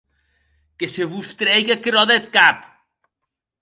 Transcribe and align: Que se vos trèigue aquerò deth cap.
Que 0.77 0.87
se 0.93 1.03
vos 1.11 1.29
trèigue 1.39 1.73
aquerò 1.75 2.03
deth 2.09 2.27
cap. 2.35 2.57